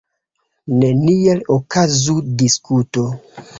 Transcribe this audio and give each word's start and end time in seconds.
Neniel 0.77 1.43
okazu 1.57 2.17
diskuto. 2.43 3.07